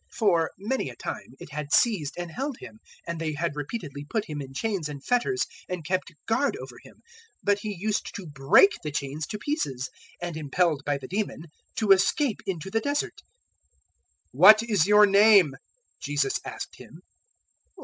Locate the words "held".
2.31-2.57